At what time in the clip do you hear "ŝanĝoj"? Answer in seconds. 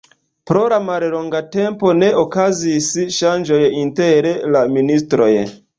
3.19-3.61